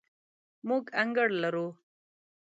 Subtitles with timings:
[0.67, 1.67] موږ انګړ لرو